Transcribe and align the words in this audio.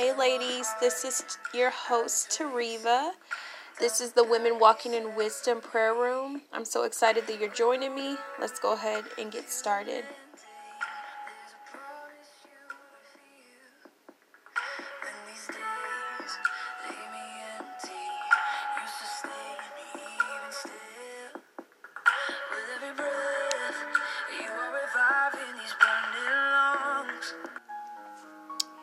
Hey, 0.00 0.16
ladies, 0.16 0.66
this 0.80 1.04
is 1.04 1.36
your 1.52 1.68
host, 1.68 2.30
Tariva. 2.30 3.10
This 3.78 4.00
is 4.00 4.12
the 4.12 4.24
Women 4.24 4.58
Walking 4.58 4.94
in 4.94 5.14
Wisdom 5.14 5.60
prayer 5.60 5.92
room. 5.92 6.40
I'm 6.54 6.64
so 6.64 6.84
excited 6.84 7.26
that 7.26 7.38
you're 7.38 7.50
joining 7.50 7.94
me. 7.94 8.16
Let's 8.40 8.58
go 8.58 8.72
ahead 8.72 9.04
and 9.18 9.30
get 9.30 9.50
started. 9.50 10.06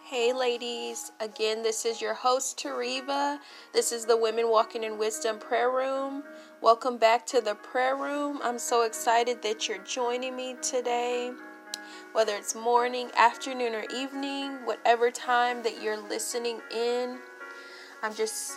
Hey, 0.09 0.31
ladies. 0.31 1.11
Again, 1.19 1.63
this 1.63 1.83
is 1.83 2.01
your 2.01 2.13
host, 2.13 2.57
Tariva. 2.57 3.39
This 3.73 3.91
is 3.91 4.05
the 4.05 4.15
Women 4.15 4.49
Walking 4.49 4.85
in 4.85 4.97
Wisdom 4.97 5.37
prayer 5.37 5.69
room. 5.69 6.23
Welcome 6.61 6.95
back 6.95 7.25
to 7.25 7.41
the 7.41 7.55
prayer 7.55 7.97
room. 7.97 8.39
I'm 8.41 8.57
so 8.57 8.83
excited 8.83 9.41
that 9.41 9.67
you're 9.67 9.83
joining 9.83 10.33
me 10.33 10.55
today. 10.61 11.33
Whether 12.13 12.37
it's 12.37 12.55
morning, 12.55 13.09
afternoon, 13.17 13.75
or 13.75 13.83
evening, 13.93 14.53
whatever 14.65 15.11
time 15.11 15.61
that 15.63 15.83
you're 15.83 15.99
listening 16.07 16.61
in, 16.73 17.17
I'm 18.01 18.15
just 18.15 18.53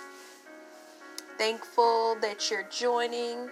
thankful 1.36 2.16
that 2.20 2.48
you're 2.48 2.68
joining. 2.70 3.50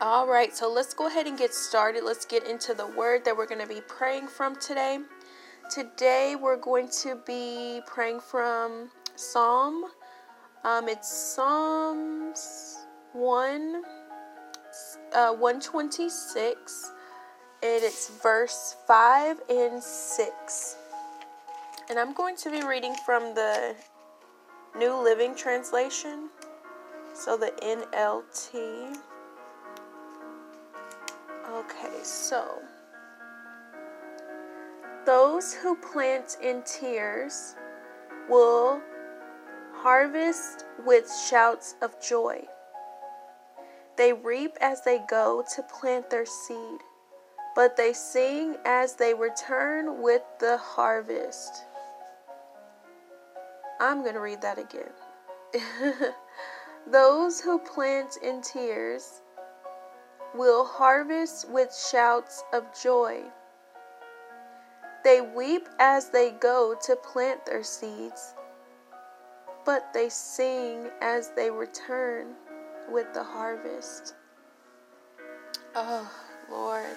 All 0.00 0.28
right, 0.28 0.54
so 0.56 0.72
let's 0.72 0.94
go 0.94 1.08
ahead 1.08 1.26
and 1.26 1.36
get 1.36 1.52
started. 1.52 2.04
Let's 2.04 2.26
get 2.26 2.46
into 2.46 2.74
the 2.74 2.86
word 2.86 3.24
that 3.24 3.36
we're 3.36 3.48
going 3.48 3.60
to 3.60 3.66
be 3.66 3.80
praying 3.88 4.28
from 4.28 4.54
today. 4.54 5.00
Today 5.70 6.36
we're 6.40 6.56
going 6.56 6.88
to 7.02 7.16
be 7.26 7.80
praying 7.86 8.20
from 8.20 8.88
Psalm. 9.16 9.86
Um, 10.64 10.88
it's 10.88 11.08
Psalms 11.08 12.86
1, 13.12 13.82
uh, 15.12 15.32
126, 15.32 16.92
and 17.64 17.82
it's 17.82 18.10
verse 18.22 18.76
5 18.86 19.40
and 19.50 19.82
6. 19.82 20.76
And 21.90 21.98
I'm 21.98 22.14
going 22.14 22.36
to 22.36 22.50
be 22.50 22.64
reading 22.64 22.94
from 23.04 23.34
the 23.34 23.74
New 24.78 24.94
Living 25.02 25.34
Translation, 25.34 26.30
so 27.12 27.36
the 27.36 27.52
NLT. 27.60 28.96
Okay, 31.50 31.98
so. 32.04 32.62
Those 35.06 35.54
who 35.54 35.76
plant 35.76 36.36
in 36.42 36.62
tears 36.64 37.54
will 38.28 38.82
harvest 39.72 40.64
with 40.84 41.08
shouts 41.30 41.76
of 41.80 42.00
joy. 42.00 42.44
They 43.96 44.12
reap 44.12 44.56
as 44.60 44.82
they 44.82 44.98
go 45.08 45.44
to 45.54 45.62
plant 45.62 46.10
their 46.10 46.26
seed, 46.26 46.80
but 47.54 47.76
they 47.76 47.92
sing 47.92 48.56
as 48.64 48.96
they 48.96 49.14
return 49.14 50.02
with 50.02 50.22
the 50.40 50.56
harvest. 50.56 51.52
I'm 53.80 54.02
going 54.02 54.14
to 54.14 54.20
read 54.20 54.42
that 54.42 54.58
again. 54.58 54.90
Those 56.90 57.40
who 57.40 57.60
plant 57.60 58.18
in 58.24 58.42
tears 58.42 59.22
will 60.34 60.64
harvest 60.64 61.48
with 61.48 61.72
shouts 61.72 62.42
of 62.52 62.64
joy. 62.82 63.22
They 65.06 65.20
weep 65.20 65.68
as 65.78 66.10
they 66.10 66.32
go 66.32 66.74
to 66.82 66.96
plant 66.96 67.46
their 67.46 67.62
seeds, 67.62 68.34
but 69.64 69.92
they 69.94 70.08
sing 70.08 70.90
as 71.00 71.30
they 71.36 71.48
return 71.48 72.34
with 72.90 73.14
the 73.14 73.22
harvest. 73.22 74.16
Oh, 75.76 76.10
Lord. 76.50 76.96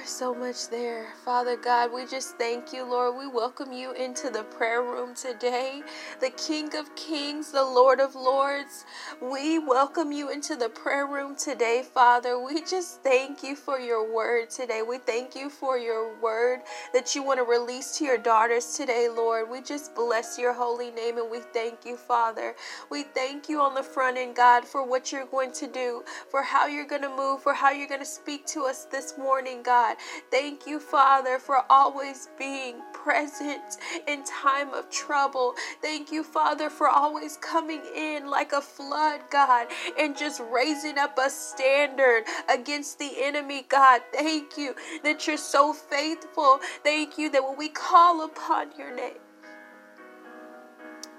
There's 0.00 0.12
so 0.12 0.34
much 0.34 0.70
there. 0.70 1.08
Father 1.26 1.58
God, 1.58 1.92
we 1.92 2.06
just 2.06 2.38
thank 2.38 2.72
you, 2.72 2.90
Lord. 2.90 3.18
We 3.18 3.26
welcome 3.28 3.70
you 3.70 3.92
into 3.92 4.30
the 4.30 4.44
prayer 4.44 4.80
room 4.82 5.14
today. 5.14 5.82
The 6.22 6.30
King 6.30 6.74
of 6.74 6.96
Kings, 6.96 7.52
the 7.52 7.62
Lord 7.62 8.00
of 8.00 8.14
Lords. 8.14 8.86
We 9.20 9.58
welcome 9.58 10.10
you 10.10 10.30
into 10.30 10.56
the 10.56 10.70
prayer 10.70 11.06
room 11.06 11.36
today, 11.36 11.82
Father. 11.84 12.42
We 12.42 12.62
just 12.62 13.02
thank 13.02 13.42
you 13.42 13.54
for 13.54 13.78
your 13.78 14.10
word 14.10 14.48
today. 14.48 14.80
We 14.80 14.96
thank 15.00 15.36
you 15.36 15.50
for 15.50 15.76
your 15.76 16.18
word 16.22 16.60
that 16.94 17.14
you 17.14 17.22
want 17.22 17.38
to 17.40 17.44
release 17.44 17.98
to 17.98 18.06
your 18.06 18.16
daughters 18.16 18.74
today, 18.78 19.08
Lord. 19.14 19.50
We 19.50 19.60
just 19.60 19.94
bless 19.94 20.38
your 20.38 20.54
holy 20.54 20.92
name 20.92 21.18
and 21.18 21.30
we 21.30 21.40
thank 21.52 21.84
you, 21.84 21.98
Father. 21.98 22.54
We 22.90 23.02
thank 23.02 23.50
you 23.50 23.60
on 23.60 23.74
the 23.74 23.82
front 23.82 24.16
end, 24.16 24.34
God, 24.34 24.64
for 24.64 24.82
what 24.86 25.12
you're 25.12 25.26
going 25.26 25.52
to 25.52 25.66
do, 25.66 26.04
for 26.30 26.42
how 26.42 26.68
you're 26.68 26.86
going 26.86 27.02
to 27.02 27.14
move, 27.14 27.42
for 27.42 27.52
how 27.52 27.70
you're 27.70 27.88
going 27.88 28.00
to 28.00 28.06
speak 28.06 28.46
to 28.46 28.62
us 28.62 28.86
this 28.86 29.18
morning, 29.18 29.62
God. 29.62 29.89
God. 29.90 29.96
Thank 30.30 30.66
you, 30.66 30.78
Father, 30.78 31.38
for 31.38 31.64
always 31.70 32.28
being 32.38 32.76
present 32.92 33.78
in 34.06 34.24
time 34.24 34.72
of 34.74 34.90
trouble. 34.90 35.54
Thank 35.82 36.12
you, 36.12 36.22
Father, 36.22 36.70
for 36.70 36.88
always 36.88 37.36
coming 37.38 37.82
in 37.96 38.28
like 38.28 38.52
a 38.52 38.60
flood, 38.60 39.20
God, 39.30 39.68
and 39.98 40.16
just 40.16 40.40
raising 40.52 40.98
up 40.98 41.18
a 41.18 41.30
standard 41.30 42.24
against 42.52 42.98
the 42.98 43.10
enemy, 43.18 43.64
God. 43.68 44.02
Thank 44.12 44.56
you 44.56 44.74
that 45.02 45.26
you're 45.26 45.36
so 45.36 45.72
faithful. 45.72 46.60
Thank 46.84 47.18
you 47.18 47.30
that 47.30 47.42
when 47.42 47.56
we 47.56 47.68
call 47.68 48.24
upon 48.24 48.70
your 48.78 48.94
name, 48.94 49.18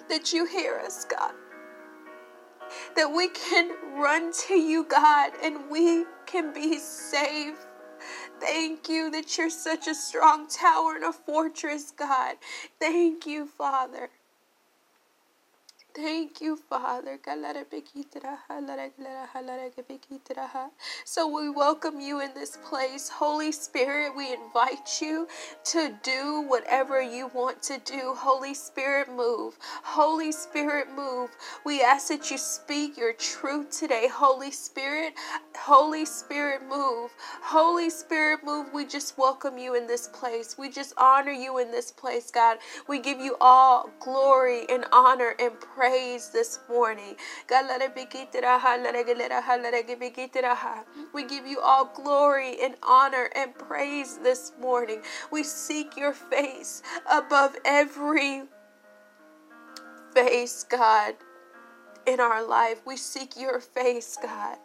that 0.10 0.34
you 0.34 0.46
hear 0.46 0.80
us, 0.80 1.06
God. 1.06 1.34
That 2.96 3.12
we 3.12 3.30
can 3.30 3.72
run 3.96 4.32
to 4.48 4.54
you, 4.54 4.86
God, 4.86 5.32
and 5.44 5.70
we 5.70 6.06
can 6.26 6.54
be 6.54 6.78
saved. 6.78 7.58
Thank 8.42 8.90
you 8.90 9.12
that 9.12 9.38
you're 9.38 9.52
such 9.52 9.88
a 9.88 9.96
strong 9.96 10.50
tower 10.50 10.96
and 10.96 11.06
a 11.06 11.14
fortress, 11.14 11.92
God. 11.92 12.38
Thank 12.80 13.28
you, 13.28 13.48
Father. 13.48 14.12
Thank 15.96 16.42
you, 16.42 16.58
Father. 16.58 17.20
So 21.06 21.28
we 21.28 21.50
welcome 21.50 22.00
you 22.02 22.22
in 22.22 22.34
this 22.36 22.58
place. 22.64 23.10
Holy 23.10 23.52
Spirit, 23.52 24.16
we 24.16 24.34
invite 24.34 25.02
you 25.02 25.28
to 25.66 25.94
do 26.04 26.46
whatever 26.48 27.02
you 27.02 27.30
want 27.36 27.62
to 27.64 27.80
do. 27.86 28.16
Holy 28.18 28.54
Spirit, 28.54 29.10
move. 29.16 29.58
Holy 29.84 30.32
Spirit, 30.32 30.88
move. 30.96 31.32
We 31.66 31.82
ask 31.84 32.10
that 32.10 32.32
you 32.32 32.38
speak 32.40 32.98
your 32.98 33.14
truth 33.14 33.72
today. 33.78 34.08
Holy 34.12 34.52
Spirit, 34.52 35.16
Holy 35.58 36.06
Spirit, 36.06 36.62
move. 36.70 37.12
Holy 37.44 37.90
Spirit, 37.90 38.42
move. 38.46 38.68
We 38.74 38.86
just 38.86 39.18
welcome 39.18 39.58
you 39.58 39.76
in 39.76 39.88
this 39.88 40.08
place. 40.10 40.58
We 40.58 40.70
just 40.70 40.94
honor 40.98 41.32
you 41.34 41.60
in 41.60 41.72
this 41.72 41.92
place, 41.92 42.32
God. 42.32 42.60
We 42.88 43.00
give 43.00 43.20
you 43.20 43.38
all 43.42 43.90
glory 44.00 44.66
and 44.70 44.86
honor 44.94 45.36
and 45.40 45.60
praise 45.60 45.81
praise 45.82 46.30
this 46.30 46.60
morning. 46.70 47.16
We 51.12 51.24
give 51.24 51.48
you 51.48 51.60
all 51.60 51.86
glory 51.86 52.58
and 52.62 52.76
honor 52.84 53.32
and 53.36 53.56
praise 53.56 54.20
this 54.20 54.52
morning. 54.62 55.02
We 55.32 55.42
seek 55.42 55.98
your 55.98 56.14
face 56.14 56.84
above 57.12 57.56
every 57.66 58.44
face, 60.14 60.64
God, 60.66 61.16
in 62.06 62.20
our 62.20 62.48
life. 62.48 62.82
We 62.86 62.96
seek 62.96 63.36
your 63.36 63.60
face, 63.60 64.20
God. 64.22 64.58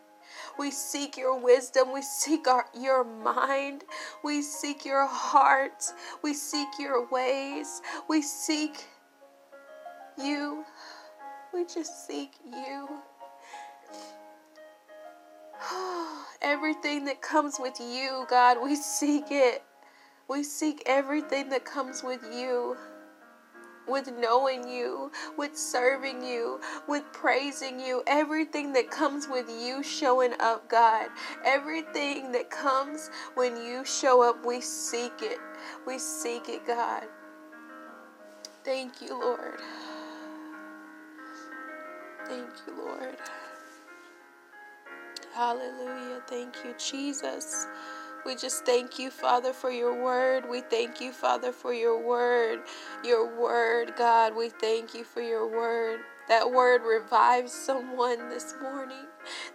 We 0.58 0.70
seek 0.70 1.16
your 1.16 1.40
wisdom. 1.40 1.94
We 1.94 2.02
seek 2.02 2.46
our, 2.46 2.66
your 2.78 3.04
mind. 3.04 3.84
We 4.22 4.42
seek 4.42 4.84
your 4.84 5.06
heart. 5.06 5.82
We 6.22 6.34
seek 6.34 6.68
your 6.78 7.08
ways. 7.08 7.80
We 8.06 8.20
seek 8.20 8.84
you. 10.18 10.64
We 11.56 11.64
just 11.64 12.06
seek 12.06 12.32
you. 12.44 12.86
everything 16.42 17.06
that 17.06 17.22
comes 17.22 17.56
with 17.58 17.80
you, 17.80 18.26
God, 18.28 18.58
we 18.62 18.76
seek 18.76 19.30
it. 19.30 19.62
We 20.28 20.42
seek 20.42 20.82
everything 20.84 21.48
that 21.48 21.64
comes 21.64 22.02
with 22.02 22.22
you. 22.30 22.76
With 23.88 24.12
knowing 24.18 24.68
you, 24.68 25.10
with 25.38 25.56
serving 25.56 26.22
you, 26.22 26.60
with 26.88 27.04
praising 27.14 27.80
you, 27.80 28.02
everything 28.06 28.74
that 28.74 28.90
comes 28.90 29.26
with 29.26 29.48
you 29.48 29.82
showing 29.82 30.34
up, 30.40 30.68
God. 30.68 31.08
Everything 31.42 32.32
that 32.32 32.50
comes 32.50 33.10
when 33.34 33.56
you 33.56 33.82
show 33.86 34.22
up, 34.28 34.44
we 34.44 34.60
seek 34.60 35.22
it. 35.22 35.38
We 35.86 35.98
seek 35.98 36.50
it, 36.50 36.66
God. 36.66 37.04
Thank 38.62 39.00
you, 39.00 39.18
Lord. 39.18 39.60
Thank 42.28 42.50
you, 42.66 42.74
Lord. 42.84 43.16
Hallelujah. 45.34 46.22
Thank 46.28 46.56
you, 46.64 46.74
Jesus. 46.78 47.66
We 48.26 48.36
just 48.36 48.66
thank 48.66 48.98
you, 48.98 49.10
Father, 49.10 49.52
for 49.52 49.70
your 49.70 50.02
word. 50.02 50.48
We 50.50 50.62
thank 50.62 51.00
you, 51.00 51.12
Father, 51.12 51.52
for 51.52 51.74
your 51.74 51.98
word. 52.06 52.60
Your 53.04 53.26
word, 53.40 53.94
God. 53.96 54.36
We 54.36 54.50
thank 54.50 54.94
you 54.94 55.04
for 55.04 55.22
your 55.22 55.48
word. 55.50 56.00
That 56.28 56.50
word 56.50 56.82
revives 56.82 57.52
someone 57.52 58.30
this 58.30 58.54
morning. 58.62 59.05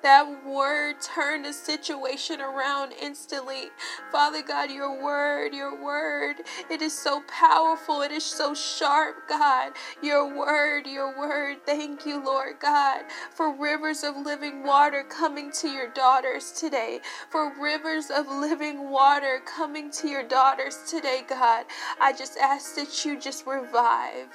That 0.03 0.45
word 0.45 0.95
turned 1.01 1.45
a 1.45 1.53
situation 1.53 2.41
around 2.41 2.93
instantly. 3.01 3.69
Father 4.11 4.41
God, 4.43 4.71
your 4.71 5.01
word, 5.03 5.53
your 5.53 5.81
word, 5.83 6.37
it 6.69 6.81
is 6.81 6.97
so 6.97 7.23
powerful. 7.27 8.01
It 8.01 8.11
is 8.11 8.23
so 8.23 8.53
sharp, 8.53 9.27
God. 9.29 9.73
Your 10.01 10.37
word, 10.37 10.87
your 10.87 11.17
word. 11.17 11.57
Thank 11.65 12.05
you, 12.05 12.23
Lord 12.23 12.59
God, 12.59 13.03
for 13.33 13.55
rivers 13.55 14.03
of 14.03 14.17
living 14.17 14.63
water 14.63 15.03
coming 15.03 15.51
to 15.53 15.69
your 15.69 15.89
daughters 15.91 16.51
today. 16.51 16.99
For 17.29 17.53
rivers 17.59 18.09
of 18.09 18.27
living 18.27 18.89
water 18.89 19.41
coming 19.45 19.91
to 19.91 20.07
your 20.07 20.27
daughters 20.27 20.77
today, 20.89 21.21
God. 21.27 21.65
I 21.99 22.13
just 22.13 22.37
ask 22.37 22.75
that 22.75 23.05
you 23.05 23.19
just 23.19 23.45
revive. 23.47 24.27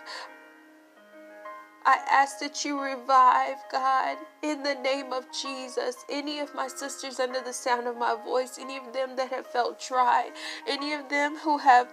I 1.86 2.00
ask 2.10 2.40
that 2.40 2.64
you 2.64 2.80
revive, 2.80 3.58
God, 3.70 4.18
in 4.42 4.64
the 4.64 4.74
name 4.74 5.12
of 5.12 5.24
Jesus. 5.32 6.04
Any 6.10 6.40
of 6.40 6.52
my 6.52 6.66
sisters 6.66 7.20
under 7.20 7.40
the 7.40 7.52
sound 7.52 7.86
of 7.86 7.96
my 7.96 8.16
voice, 8.24 8.58
any 8.58 8.76
of 8.76 8.92
them 8.92 9.14
that 9.16 9.30
have 9.30 9.46
felt 9.46 9.80
dry, 9.80 10.30
any 10.66 10.94
of 10.94 11.08
them 11.08 11.36
who 11.36 11.58
have 11.58 11.88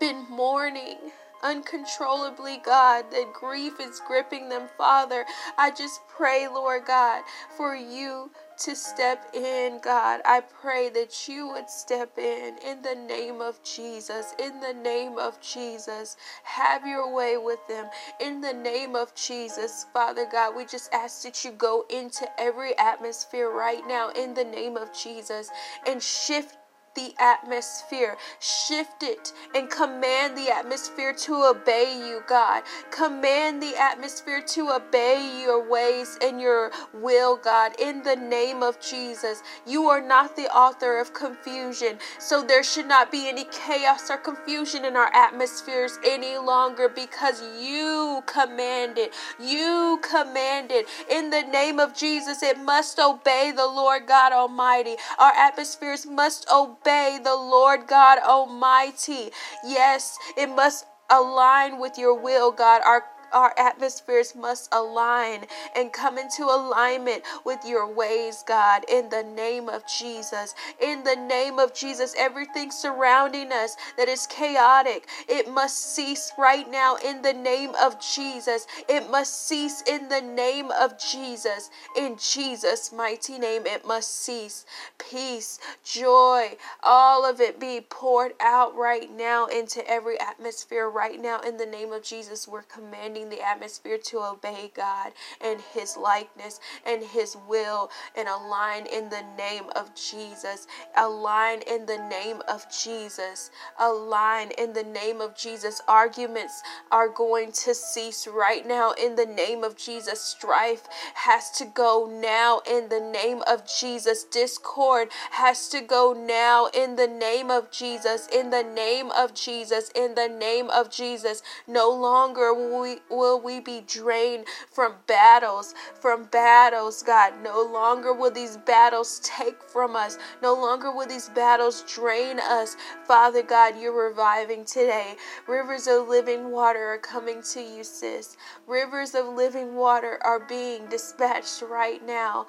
been 0.00 0.26
mourning 0.30 0.96
uncontrollably, 1.42 2.60
God, 2.64 3.10
that 3.10 3.32
grief 3.34 3.74
is 3.80 4.00
gripping 4.06 4.48
them, 4.48 4.68
Father. 4.78 5.26
I 5.58 5.70
just 5.70 6.00
pray, 6.08 6.48
Lord 6.48 6.86
God, 6.86 7.22
for 7.56 7.74
you 7.74 8.30
to 8.60 8.76
step 8.76 9.34
in, 9.34 9.80
God. 9.82 10.20
I 10.24 10.40
pray 10.40 10.90
that 10.90 11.28
you 11.28 11.48
would 11.48 11.70
step 11.70 12.18
in 12.18 12.56
in 12.66 12.82
the 12.82 12.94
name 12.94 13.40
of 13.40 13.62
Jesus. 13.64 14.34
In 14.38 14.60
the 14.60 14.74
name 14.74 15.18
of 15.18 15.40
Jesus. 15.40 16.16
Have 16.44 16.86
your 16.86 17.14
way 17.14 17.36
with 17.38 17.60
them. 17.68 17.86
In 18.20 18.40
the 18.40 18.52
name 18.52 18.96
of 18.96 19.14
Jesus, 19.14 19.86
Father 19.92 20.26
God, 20.30 20.56
we 20.56 20.66
just 20.66 20.92
ask 20.92 21.22
that 21.24 21.44
you 21.44 21.52
go 21.52 21.86
into 21.90 22.28
every 22.40 22.78
atmosphere 22.78 23.50
right 23.50 23.82
now 23.88 24.10
in 24.10 24.34
the 24.34 24.44
name 24.44 24.76
of 24.76 24.92
Jesus 24.92 25.50
and 25.86 26.02
shift 26.02 26.58
the 26.94 27.14
atmosphere. 27.18 28.16
Shift 28.40 29.02
it 29.02 29.32
and 29.54 29.70
command 29.70 30.36
the 30.36 30.50
atmosphere 30.50 31.12
to 31.12 31.34
obey 31.44 31.96
you, 32.06 32.22
God. 32.28 32.62
Command 32.90 33.62
the 33.62 33.76
atmosphere 33.76 34.42
to 34.48 34.70
obey 34.70 35.42
your 35.42 35.68
ways 35.68 36.18
and 36.22 36.40
your 36.40 36.70
will, 36.94 37.36
God, 37.36 37.72
in 37.80 38.02
the 38.02 38.16
name 38.16 38.62
of 38.62 38.80
Jesus. 38.80 39.42
You 39.66 39.84
are 39.86 40.00
not 40.00 40.36
the 40.36 40.48
author 40.54 40.98
of 40.98 41.14
confusion, 41.14 41.98
so 42.18 42.42
there 42.42 42.64
should 42.64 42.86
not 42.86 43.12
be 43.12 43.28
any 43.28 43.44
chaos 43.52 44.10
or 44.10 44.16
confusion 44.16 44.84
in 44.84 44.96
our 44.96 45.12
atmospheres 45.14 45.98
any 46.04 46.38
longer 46.38 46.88
because 46.88 47.42
you 47.60 48.22
command 48.26 48.98
it. 48.98 49.14
You 49.40 50.00
command 50.02 50.70
it. 50.72 50.86
In 51.10 51.30
the 51.30 51.42
name 51.42 51.78
of 51.78 51.94
Jesus, 51.94 52.42
it 52.42 52.58
must 52.58 52.98
obey 52.98 53.52
the 53.54 53.66
Lord 53.66 54.06
God 54.06 54.32
Almighty. 54.32 54.96
Our 55.18 55.32
atmospheres 55.32 56.06
must 56.06 56.48
obey 56.50 56.79
obey 56.80 57.18
the 57.22 57.34
Lord 57.34 57.86
God 57.86 58.18
Almighty. 58.18 59.30
Yes, 59.64 60.16
it 60.36 60.48
must 60.48 60.86
align 61.10 61.78
with 61.78 61.98
your 61.98 62.14
will, 62.14 62.52
God. 62.52 62.82
Our 62.84 63.04
our 63.32 63.54
atmospheres 63.58 64.34
must 64.34 64.68
align 64.72 65.46
and 65.76 65.92
come 65.92 66.18
into 66.18 66.44
alignment 66.44 67.22
with 67.44 67.60
your 67.64 67.86
ways, 67.92 68.44
God, 68.46 68.84
in 68.88 69.08
the 69.08 69.22
name 69.22 69.68
of 69.68 69.86
Jesus. 69.86 70.54
In 70.80 71.04
the 71.04 71.16
name 71.16 71.58
of 71.58 71.74
Jesus, 71.74 72.14
everything 72.18 72.70
surrounding 72.70 73.52
us 73.52 73.76
that 73.96 74.08
is 74.08 74.26
chaotic, 74.26 75.08
it 75.28 75.50
must 75.50 75.94
cease 75.94 76.32
right 76.38 76.70
now 76.70 76.96
in 76.96 77.22
the 77.22 77.32
name 77.32 77.74
of 77.80 78.00
Jesus. 78.00 78.66
It 78.88 79.10
must 79.10 79.46
cease 79.46 79.82
in 79.86 80.08
the 80.08 80.20
name 80.20 80.70
of 80.70 80.98
Jesus. 80.98 81.70
In 81.96 82.16
Jesus' 82.16 82.92
mighty 82.92 83.38
name, 83.38 83.66
it 83.66 83.86
must 83.86 84.22
cease. 84.22 84.64
Peace, 84.98 85.58
joy, 85.84 86.56
all 86.82 87.24
of 87.24 87.40
it 87.40 87.60
be 87.60 87.80
poured 87.80 88.32
out 88.40 88.74
right 88.76 89.10
now 89.10 89.46
into 89.46 89.86
every 89.88 90.18
atmosphere 90.20 90.88
right 90.88 91.20
now 91.20 91.40
in 91.40 91.56
the 91.56 91.66
name 91.66 91.92
of 91.92 92.02
Jesus. 92.02 92.48
We're 92.48 92.62
commanding 92.62 93.19
the 93.28 93.46
atmosphere 93.46 93.98
to 94.06 94.18
obey 94.18 94.70
God 94.74 95.12
and 95.40 95.60
His 95.60 95.96
likeness 95.96 96.60
and 96.86 97.02
His 97.02 97.36
will 97.48 97.90
and 98.16 98.28
align 98.28 98.86
in 98.86 99.08
the 99.10 99.24
name 99.36 99.64
of 99.76 99.94
Jesus. 99.94 100.66
Align 100.96 101.62
in 101.62 101.86
the 101.86 101.98
name 101.98 102.42
of 102.48 102.66
Jesus. 102.70 103.50
Align 103.78 104.50
in 104.58 104.72
the 104.72 104.82
name 104.82 105.20
of 105.20 105.36
Jesus. 105.36 105.80
Arguments 105.88 106.62
are 106.90 107.08
going 107.08 107.52
to 107.52 107.74
cease 107.74 108.26
right 108.26 108.66
now 108.66 108.92
in 108.92 109.16
the 109.16 109.26
name 109.26 109.64
of 109.64 109.76
Jesus. 109.76 110.20
Strife 110.20 110.82
has 111.14 111.50
to 111.52 111.64
go 111.64 112.08
now 112.10 112.60
in 112.70 112.88
the 112.88 113.00
name 113.00 113.42
of 113.46 113.66
Jesus. 113.66 114.24
Discord 114.24 115.08
has 115.32 115.68
to 115.68 115.80
go 115.80 116.12
now 116.12 116.68
in 116.74 116.96
the 116.96 117.06
name 117.06 117.50
of 117.50 117.70
Jesus. 117.70 118.28
In 118.32 118.50
the 118.50 118.62
name 118.62 119.10
of 119.12 119.34
Jesus. 119.34 119.90
In 119.94 120.14
the 120.14 120.28
name 120.28 120.70
of 120.70 120.90
Jesus. 120.90 121.42
No 121.66 121.90
longer 121.90 122.52
will 122.54 122.80
we, 122.82 122.98
will 123.10 123.40
we 123.40 123.60
be 123.60 123.82
drained 123.86 124.46
from 124.70 124.94
battles, 125.06 125.74
from 126.00 126.24
battles, 126.24 127.02
God. 127.02 127.34
No 127.42 127.62
longer 127.62 128.12
will 128.12 128.30
these 128.30 128.56
battles 128.58 129.20
take 129.22 129.62
from 129.62 129.96
us. 129.96 130.18
No 130.42 130.54
longer 130.54 130.90
will 130.90 131.06
these 131.06 131.28
battles 131.30 131.82
drain 131.82 132.38
us. 132.40 132.76
Father 133.04 133.42
God, 133.42 133.74
you're 133.78 134.08
reviving 134.08 134.64
today. 134.64 135.16
Rivers 135.46 135.86
of 135.86 136.08
living 136.08 136.50
water 136.50 136.92
are 136.92 136.98
coming 136.98 137.42
to 137.52 137.60
you, 137.60 137.84
sis. 137.84 138.36
Rivers 138.66 139.14
of 139.14 139.26
living 139.26 139.74
water 139.74 140.18
are 140.22 140.40
being 140.40 140.86
dispatched 140.86 141.62
right 141.62 142.04
now. 142.06 142.46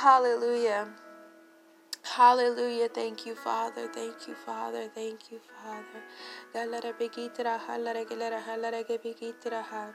Hallelujah. 0.00 0.88
Hallelujah. 2.18 2.88
Thank 2.88 3.26
you, 3.26 3.36
Father. 3.36 3.86
Thank 3.94 4.26
you, 4.26 4.34
Father. 4.34 4.88
Thank 4.92 5.30
you, 5.30 5.38
Father. 5.38 6.92
Begitra 6.98 7.60
halara 7.60 8.04
gelara 8.04 8.42
halara 8.42 8.82
ge 8.82 8.98
begitra 8.98 9.62
ha. 9.62 9.92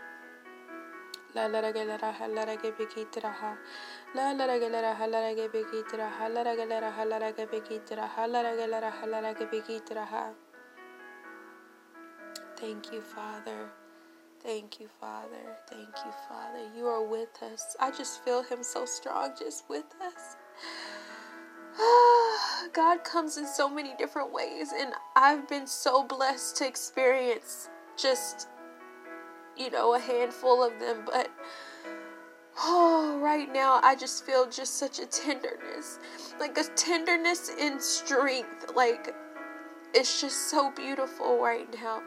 La 1.35 1.47
lara 1.47 1.73
gelara 1.73 2.13
halara 2.13 2.55
ge 2.55 2.71
begitra 2.71 3.29
ha. 3.29 3.57
La 4.15 4.31
lara 4.31 4.57
gelara 4.57 4.95
halara 4.95 5.35
ge 5.35 5.49
begitra 5.49 6.09
ha. 6.09 6.29
Lara 6.29 6.55
gelara 6.55 6.93
halara 6.93 7.35
ge 7.35 7.45
begitra 7.45 8.07
ha. 8.07 8.25
Lara 8.25 8.55
gelara 8.55 8.93
halara 9.01 9.37
ge 9.37 9.45
begitra 9.51 10.07
ha. 10.07 10.31
Thank 12.55 12.93
you, 12.93 13.01
Father. 13.01 13.69
Thank 14.41 14.79
you, 14.79 14.87
Father. 14.87 15.57
Thank 15.69 15.93
you, 16.05 16.13
Father. 16.29 16.69
You 16.73 16.87
are 16.87 17.03
with 17.03 17.43
us. 17.43 17.75
I 17.81 17.91
just 17.91 18.23
feel 18.23 18.43
Him 18.43 18.63
so 18.63 18.85
strong, 18.85 19.33
just 19.37 19.67
with 19.67 19.93
us. 20.01 20.37
God 22.73 23.03
comes 23.03 23.37
in 23.37 23.47
so 23.47 23.69
many 23.69 23.93
different 23.97 24.31
ways, 24.31 24.71
and 24.77 24.93
I've 25.15 25.47
been 25.47 25.67
so 25.67 26.03
blessed 26.03 26.57
to 26.57 26.67
experience 26.67 27.69
just, 27.97 28.47
you 29.57 29.69
know, 29.69 29.95
a 29.95 29.99
handful 29.99 30.63
of 30.63 30.79
them. 30.79 31.03
But 31.05 31.29
oh, 32.59 33.19
right 33.21 33.51
now, 33.51 33.79
I 33.83 33.95
just 33.95 34.25
feel 34.25 34.49
just 34.49 34.77
such 34.77 34.99
a 34.99 35.05
tenderness 35.05 35.99
like 36.39 36.57
a 36.57 36.63
tenderness 36.75 37.49
in 37.59 37.79
strength. 37.79 38.71
Like, 38.75 39.15
it's 39.93 40.21
just 40.21 40.49
so 40.49 40.71
beautiful 40.71 41.39
right 41.41 41.67
now. 41.81 42.01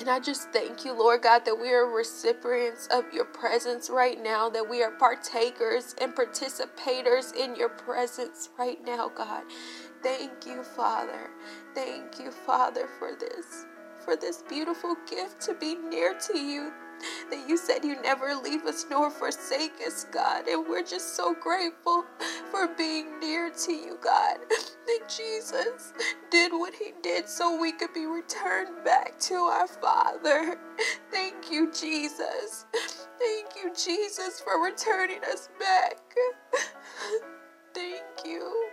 And 0.00 0.10
I 0.10 0.20
just 0.20 0.50
thank 0.52 0.84
you, 0.84 0.92
Lord 0.92 1.22
God, 1.22 1.44
that 1.46 1.54
we 1.56 1.72
are 1.72 1.86
recipients 1.86 2.88
of 2.92 3.04
your 3.14 3.24
presence 3.24 3.90
right 3.90 4.22
now, 4.22 4.50
that 4.50 4.68
we 4.68 4.82
are 4.82 4.90
partakers 4.92 5.94
and 6.00 6.14
participators 6.14 7.34
in 7.34 7.56
your 7.56 7.70
presence 7.70 8.50
right 8.58 8.84
now, 8.84 9.10
God. 9.16 9.44
Thank 10.02 10.46
you, 10.46 10.64
Father. 10.64 11.30
Thank 11.74 12.20
you, 12.20 12.30
Father, 12.30 12.88
for 12.98 13.12
this, 13.18 13.66
for 14.04 14.16
this 14.16 14.42
beautiful 14.48 14.96
gift 15.08 15.40
to 15.42 15.54
be 15.54 15.76
near 15.76 16.14
to 16.28 16.38
you 16.38 16.72
that 17.30 17.48
you 17.48 17.56
said 17.56 17.84
you 17.84 18.00
never 18.02 18.34
leave 18.34 18.64
us 18.64 18.86
nor 18.90 19.10
forsake 19.10 19.74
us, 19.86 20.06
God. 20.12 20.48
And 20.48 20.66
we're 20.68 20.84
just 20.84 21.16
so 21.16 21.34
grateful 21.34 22.04
for 22.50 22.68
being 22.76 23.18
near 23.20 23.50
to 23.50 23.72
you, 23.72 23.98
God. 24.02 24.38
That 24.86 25.08
Jesus 25.08 25.92
did 26.30 26.52
what 26.52 26.74
he 26.74 26.92
did 27.02 27.28
so 27.28 27.60
we 27.60 27.72
could 27.72 27.94
be 27.94 28.06
returned 28.06 28.84
back 28.84 29.18
to 29.20 29.34
our 29.34 29.68
Father. 29.68 30.58
Thank 31.10 31.50
you, 31.50 31.72
Jesus. 31.72 32.66
Thank 33.18 33.48
you, 33.62 33.72
Jesus, 33.74 34.40
for 34.40 34.62
returning 34.62 35.20
us 35.24 35.48
back. 35.60 35.98
Thank 37.74 38.04
you. 38.26 38.68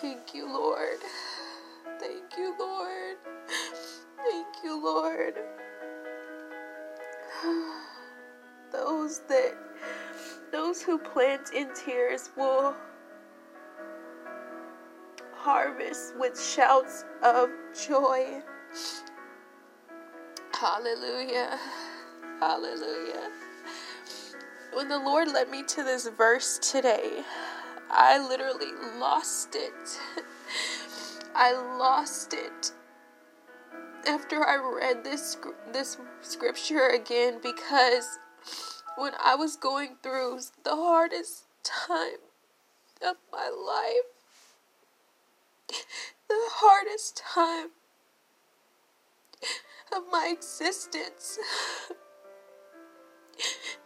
Thank 0.00 0.34
you, 0.34 0.46
Lord. 0.52 0.98
Thank 2.00 2.36
you, 2.38 2.54
Lord. 2.58 3.16
Thank 4.16 4.48
you, 4.64 4.82
Lord. 4.84 5.34
Those 8.72 9.20
that 9.28 9.54
those 10.52 10.82
who 10.82 10.98
plant 10.98 11.52
in 11.54 11.68
tears 11.74 12.30
will 12.36 12.74
harvest 15.34 16.14
with 16.18 16.40
shouts 16.40 17.04
of 17.22 17.50
joy. 17.86 18.42
Hallelujah. 20.54 21.58
Hallelujah. 22.40 23.30
When 24.72 24.88
the 24.88 24.98
Lord 24.98 25.28
led 25.28 25.48
me 25.48 25.64
to 25.64 25.82
this 25.82 26.06
verse 26.08 26.58
today, 26.58 27.22
I 27.90 28.18
literally 28.18 28.72
lost 28.96 29.56
it. 29.56 30.00
I 31.34 31.52
lost 31.52 32.34
it 32.34 32.72
after 34.06 34.46
I 34.46 34.56
read 34.56 35.02
this 35.02 35.36
this 35.72 35.98
scripture 36.20 36.88
again 36.88 37.40
because 37.42 38.18
when 38.96 39.12
I 39.22 39.34
was 39.34 39.56
going 39.56 39.96
through 40.02 40.40
the 40.64 40.76
hardest 40.76 41.44
time 41.64 42.22
of 43.02 43.16
my 43.32 43.48
life, 43.48 44.08
the 46.28 46.36
hardest 46.50 47.16
time 47.16 47.70
of 49.94 50.04
my 50.10 50.32
existence. 50.32 51.38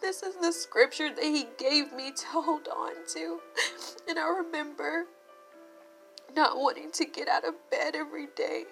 This 0.00 0.22
is 0.22 0.34
the 0.36 0.52
scripture 0.52 1.14
that 1.14 1.24
he 1.24 1.46
gave 1.58 1.92
me 1.92 2.12
to 2.12 2.26
hold 2.26 2.68
on 2.68 2.92
to. 3.14 3.40
And 4.08 4.18
I 4.18 4.28
remember 4.28 5.04
not 6.34 6.56
wanting 6.56 6.90
to 6.92 7.04
get 7.04 7.28
out 7.28 7.44
of 7.44 7.54
bed 7.70 7.94
every 7.94 8.26
day. 8.34 8.64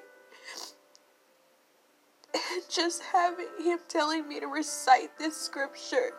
And 2.34 2.62
just 2.68 3.02
having 3.02 3.48
him 3.62 3.78
telling 3.88 4.28
me 4.28 4.40
to 4.40 4.46
recite 4.46 5.16
this 5.18 5.36
scripture, 5.36 6.12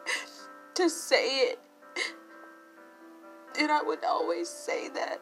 to 0.75 0.89
say 0.89 1.49
it. 1.49 1.59
And 3.59 3.71
I 3.71 3.81
would 3.81 4.03
always 4.03 4.49
say 4.49 4.89
that. 4.89 5.21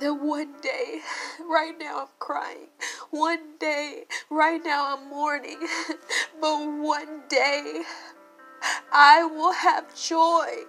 That 0.00 0.14
one 0.14 0.54
day, 0.60 1.00
right 1.48 1.74
now 1.78 2.00
I'm 2.00 2.08
crying. 2.18 2.68
One 3.10 3.56
day, 3.58 4.04
right 4.30 4.60
now 4.62 4.96
I'm 4.96 5.08
mourning. 5.08 5.60
But 6.40 6.66
one 6.66 7.22
day, 7.28 7.82
I 8.92 9.24
will 9.24 9.52
have 9.52 9.94
joy. 9.96 10.64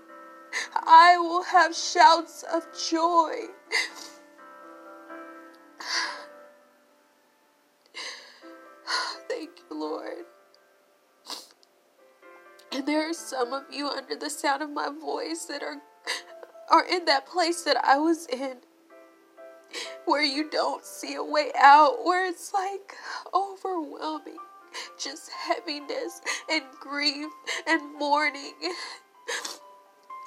I 0.74 1.18
will 1.18 1.44
have 1.44 1.76
shouts 1.76 2.44
of 2.44 2.66
joy. 2.90 3.48
Thank 9.28 9.50
you, 9.70 9.78
Lord. 9.78 10.26
And 12.72 12.88
there 12.88 13.10
are 13.10 13.14
some 13.14 13.52
of 13.54 13.64
you 13.72 13.90
under 13.90 14.16
the 14.16 14.30
sound 14.30 14.62
of 14.62 14.70
my 14.70 14.90
voice 14.90 15.46
that 15.46 15.64
are 15.64 15.82
are 16.70 16.86
in 16.86 17.06
that 17.06 17.26
place 17.26 17.64
that 17.64 17.78
I 17.84 17.98
was 17.98 18.28
in 18.28 18.58
where 20.08 20.24
you 20.24 20.50
don't 20.50 20.84
see 20.84 21.16
a 21.16 21.24
way 21.24 21.52
out, 21.58 22.04
where 22.04 22.26
it's 22.26 22.54
like 22.54 22.96
overwhelming 23.34 24.38
just 25.02 25.30
heaviness 25.32 26.22
and 26.50 26.64
grief 26.80 27.32
and 27.68 27.82
mourning. 27.98 28.54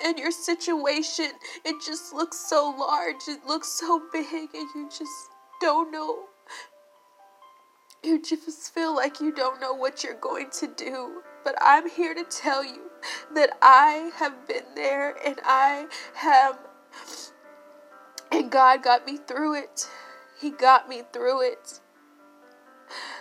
And 0.04 0.18
your 0.18 0.30
situation, 0.30 1.32
it 1.64 1.76
just 1.84 2.14
looks 2.14 2.38
so 2.38 2.74
large, 2.78 3.28
it 3.28 3.46
looks 3.46 3.68
so 3.68 4.00
big, 4.12 4.48
and 4.54 4.68
you 4.74 4.88
just 4.88 5.28
don't 5.60 5.92
know. 5.92 6.24
You 8.02 8.22
just 8.22 8.72
feel 8.72 8.96
like 8.96 9.20
you 9.20 9.30
don't 9.30 9.60
know 9.60 9.74
what 9.74 10.02
you're 10.02 10.14
going 10.14 10.48
to 10.52 10.68
do. 10.68 11.20
But 11.44 11.54
I'm 11.60 11.88
here 11.88 12.14
to 12.14 12.24
tell 12.24 12.64
you 12.64 12.90
that 13.34 13.58
I 13.60 14.10
have 14.16 14.48
been 14.48 14.64
there 14.74 15.16
and 15.24 15.38
I 15.44 15.86
have, 16.14 16.58
and 18.32 18.50
God 18.50 18.82
got 18.82 19.06
me 19.06 19.16
through 19.16 19.54
it. 19.54 19.88
He 20.40 20.50
got 20.50 20.88
me 20.88 21.02
through 21.12 21.42
it. 21.42 21.80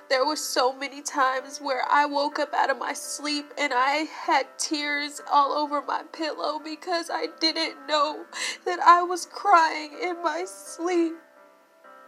There 0.09 0.25
were 0.25 0.35
so 0.35 0.73
many 0.73 1.01
times 1.03 1.59
where 1.59 1.83
I 1.89 2.05
woke 2.05 2.39
up 2.39 2.53
out 2.53 2.71
of 2.71 2.79
my 2.79 2.93
sleep 2.93 3.53
and 3.57 3.71
I 3.73 4.07
had 4.25 4.47
tears 4.57 5.21
all 5.31 5.51
over 5.51 5.81
my 5.83 6.03
pillow 6.11 6.59
because 6.63 7.11
I 7.13 7.27
didn't 7.39 7.75
know 7.87 8.25
that 8.65 8.79
I 8.79 9.03
was 9.03 9.27
crying 9.27 9.91
in 10.01 10.23
my 10.23 10.45
sleep. 10.45 11.13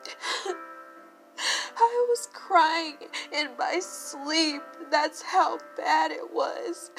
I 1.78 2.06
was 2.10 2.28
crying 2.34 2.98
in 3.32 3.50
my 3.58 3.80
sleep. 3.80 4.62
That's 4.90 5.22
how 5.22 5.60
bad 5.78 6.12
it 6.12 6.34
was. 6.34 6.92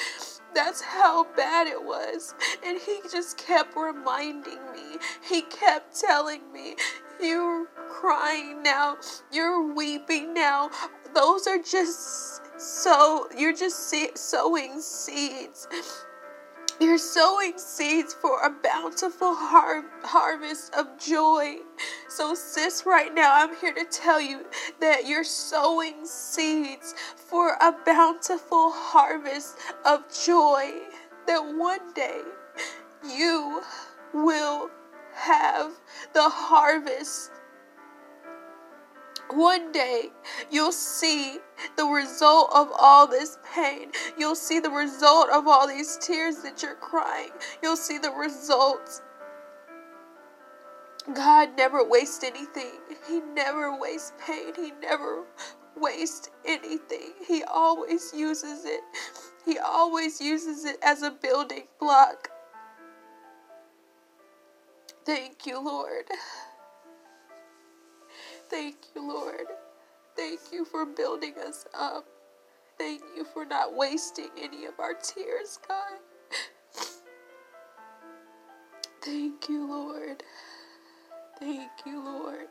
That's 0.55 0.81
how 0.83 1.27
bad 1.37 1.67
it 1.67 1.83
was. 1.83 2.35
And 2.65 2.79
he 2.79 3.01
just 3.11 3.39
kept 3.39 3.77
reminding 3.77 4.61
me. 4.73 4.99
He 5.29 5.43
kept 5.43 5.99
telling 5.99 6.53
me, 6.53 6.77
You're 7.21 7.67
crying 7.89 8.63
now. 8.63 8.97
You're 9.33 9.73
weeping 9.73 10.35
now. 10.35 10.71
Those 11.15 11.47
are 11.47 11.59
just 11.59 12.41
so, 12.59 13.29
you're 13.37 13.55
just 13.55 13.95
sowing 14.15 14.81
seeds. 14.81 15.69
You're 16.83 16.99
sowing 16.99 17.59
seeds 17.59 18.13
for 18.13 18.43
a 18.43 18.51
bountiful 18.51 19.37
har- 19.37 19.85
harvest 20.03 20.75
of 20.75 20.99
joy. 20.99 21.59
So, 22.09 22.35
sis, 22.35 22.83
right 22.85 23.15
now, 23.15 23.33
I'm 23.33 23.55
here 23.55 23.73
to 23.73 23.85
tell 23.85 24.21
you 24.21 24.47
that 24.81 25.07
you're 25.07 25.23
sowing 25.23 26.05
seeds 26.05 26.97
for 27.15 27.51
a 27.61 27.73
bountiful 27.87 28.73
harvest 28.73 29.59
of 29.87 30.03
joy. 30.25 30.73
That 31.29 31.55
one 31.57 31.93
day 31.95 32.23
you 33.09 33.63
will 34.13 34.69
have 35.15 35.71
the 36.15 36.29
harvest 36.29 37.31
one 39.35 39.73
day, 39.73 40.11
you'll 40.51 40.73
see 40.73 41.39
the 41.77 41.85
result 41.85 42.51
of 42.55 42.71
all 42.79 43.07
this 43.07 43.39
pain. 43.55 43.91
You'll 44.19 44.35
see 44.35 44.61
the 44.61 44.71
result 44.71 45.29
of 45.31 45.47
all 45.47 45.67
these 45.67 45.99
tears 45.99 46.37
that 46.43 46.63
you're 46.63 46.75
crying. 46.75 47.31
You'll 47.63 47.77
see 47.77 47.99
the 47.99 48.11
results. 48.11 49.03
God 51.15 51.57
never 51.57 51.85
wastes 51.85 52.23
anything. 52.23 52.79
He 53.09 53.21
never 53.35 53.79
wastes 53.79 54.13
pain. 54.25 54.53
He 54.55 54.73
never 54.81 55.25
wastes 55.77 56.31
anything. 56.45 57.13
He 57.27 57.43
always 57.43 58.13
uses 58.15 58.65
it. 58.65 58.81
He 59.45 59.59
always 59.59 60.21
uses 60.21 60.65
it 60.65 60.77
as 60.83 61.03
a 61.03 61.11
building 61.11 61.65
block. 61.81 62.29
Thank 65.05 65.47
you, 65.47 65.61
Lord. 65.61 66.05
Thank 68.53 68.77
you, 68.95 69.09
Lord. 69.09 69.47
Thank 70.15 70.41
you 70.53 70.67
for 70.67 70.85
building 70.85 71.35
us 71.43 71.67
up. 71.73 72.05
Thank 72.79 73.01
you 73.17 73.25
for 73.25 73.47
not 73.47 73.75
wasting 73.75 74.29
any 74.39 74.67
of 74.67 74.75
our 74.79 74.93
tears, 74.93 75.59
God. 75.67 75.99
Thank 79.03 79.49
you, 79.49 79.67
Lord. 79.67 80.23
Thank 81.41 81.71
you, 81.87 82.05
Lord. 82.05 82.49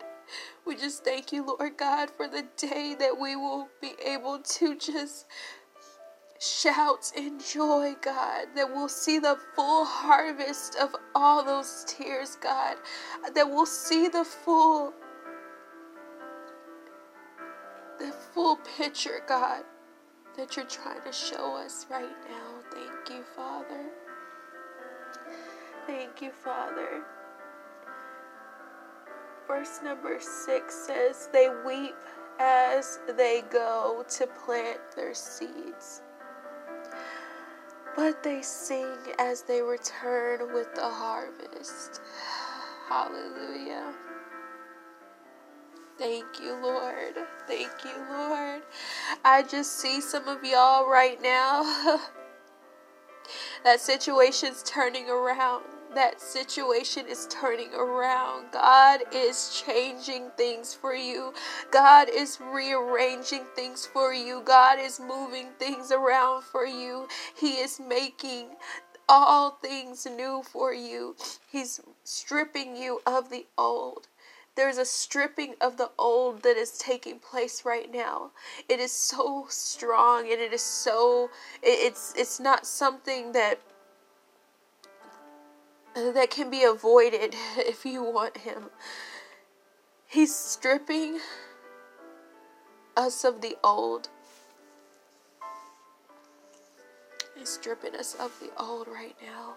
We 0.65 0.75
just 0.75 1.05
thank 1.05 1.31
you, 1.31 1.45
Lord 1.45 1.77
God, 1.77 2.09
for 2.09 2.27
the 2.27 2.47
day 2.57 2.95
that 2.97 3.19
we 3.19 3.35
will 3.35 3.67
be 3.79 3.93
able 4.03 4.39
to 4.39 4.75
just 4.75 5.27
shout 6.39 7.11
in 7.15 7.39
joy, 7.39 7.93
God, 8.01 8.47
that 8.55 8.67
we'll 8.73 8.89
see 8.89 9.19
the 9.19 9.37
full 9.55 9.85
harvest 9.85 10.75
of 10.77 10.95
all 11.13 11.43
those 11.45 11.85
tears, 11.87 12.37
God, 12.41 12.77
that 13.35 13.47
we'll 13.47 13.67
see 13.67 14.07
the 14.07 14.25
full 14.25 14.93
full 18.41 18.57
picture, 18.75 19.21
God, 19.27 19.61
that 20.35 20.55
you're 20.55 20.65
trying 20.65 21.03
to 21.03 21.11
show 21.11 21.55
us 21.57 21.85
right 21.91 22.15
now. 22.27 22.63
Thank 22.73 23.15
you, 23.15 23.23
Father. 23.35 23.85
Thank 25.85 26.23
you, 26.23 26.31
Father. 26.31 27.03
Verse 29.47 29.79
number 29.83 30.17
six 30.19 30.73
says, 30.73 31.29
They 31.31 31.49
weep 31.63 31.93
as 32.39 32.97
they 33.15 33.43
go 33.51 34.03
to 34.09 34.27
plant 34.43 34.79
their 34.95 35.13
seeds, 35.13 36.01
but 37.95 38.23
they 38.23 38.41
sing 38.41 38.97
as 39.19 39.43
they 39.43 39.61
return 39.61 40.51
with 40.51 40.73
the 40.73 40.89
harvest. 40.89 42.01
Hallelujah. 42.89 43.93
Thank 46.01 46.41
you, 46.41 46.55
Lord. 46.55 47.13
Thank 47.47 47.69
you, 47.85 47.93
Lord. 48.09 48.63
I 49.23 49.43
just 49.43 49.73
see 49.73 50.01
some 50.01 50.27
of 50.27 50.43
y'all 50.43 50.89
right 50.89 51.21
now. 51.21 51.61
that 53.63 53.79
situation's 53.79 54.63
turning 54.63 55.11
around. 55.11 55.63
that 55.93 56.19
situation 56.19 57.05
is 57.07 57.27
turning 57.29 57.71
around. 57.75 58.47
God 58.51 59.01
is 59.13 59.61
changing 59.63 60.31
things 60.37 60.73
for 60.73 60.95
you. 60.95 61.35
God 61.69 62.07
is 62.11 62.39
rearranging 62.41 63.43
things 63.55 63.85
for 63.85 64.11
you. 64.11 64.41
God 64.43 64.79
is 64.79 64.99
moving 64.99 65.49
things 65.59 65.91
around 65.91 66.45
for 66.45 66.65
you. 66.65 67.07
He 67.35 67.59
is 67.59 67.79
making 67.79 68.47
all 69.07 69.51
things 69.61 70.07
new 70.07 70.41
for 70.51 70.73
you. 70.73 71.15
He's 71.51 71.79
stripping 72.03 72.75
you 72.75 73.01
of 73.05 73.29
the 73.29 73.45
old. 73.55 74.07
There's 74.55 74.77
a 74.77 74.85
stripping 74.85 75.55
of 75.61 75.77
the 75.77 75.91
old 75.97 76.43
that 76.43 76.57
is 76.57 76.77
taking 76.77 77.19
place 77.19 77.63
right 77.63 77.91
now. 77.91 78.31
It 78.67 78.79
is 78.79 78.91
so 78.91 79.45
strong 79.49 80.29
and 80.31 80.41
it 80.41 80.51
is 80.51 80.61
so 80.61 81.29
it's 81.63 82.13
it's 82.17 82.39
not 82.39 82.65
something 82.65 83.31
that 83.31 83.59
that 85.95 86.29
can 86.29 86.49
be 86.49 86.63
avoided 86.63 87.33
if 87.57 87.85
you 87.85 88.03
want 88.03 88.37
him. 88.37 88.69
He's 90.05 90.35
stripping 90.35 91.19
us 92.97 93.23
of 93.23 93.39
the 93.39 93.57
old. 93.63 94.09
He's 97.37 97.49
stripping 97.49 97.95
us 97.95 98.15
of 98.15 98.37
the 98.41 98.49
old 98.61 98.87
right 98.89 99.15
now. 99.21 99.55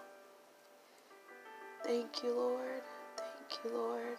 Thank 1.83 2.23
you, 2.23 2.33
Lord. 2.33 2.81
Thank 3.17 3.63
you, 3.65 3.77
Lord. 3.77 4.17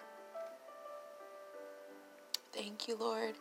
Thank 2.57 2.89
you, 2.89 2.97
Lord. 2.97 3.35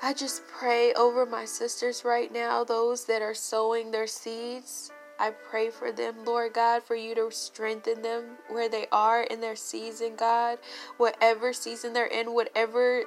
I 0.00 0.12
just 0.12 0.46
pray 0.46 0.92
over 0.94 1.26
my 1.26 1.44
sisters 1.44 2.04
right 2.04 2.32
now, 2.32 2.62
those 2.62 3.04
that 3.06 3.20
are 3.20 3.34
sowing 3.34 3.90
their 3.90 4.06
seeds. 4.06 4.92
I 5.18 5.30
pray 5.30 5.70
for 5.70 5.90
them, 5.90 6.24
Lord 6.24 6.54
God, 6.54 6.84
for 6.84 6.94
you 6.94 7.16
to 7.16 7.30
strengthen 7.32 8.02
them 8.02 8.24
where 8.48 8.68
they 8.68 8.86
are 8.92 9.22
in 9.22 9.40
their 9.40 9.56
season, 9.56 10.14
God. 10.16 10.58
Whatever 10.98 11.52
season 11.52 11.92
they're 11.92 12.06
in, 12.06 12.32
whatever 12.32 13.02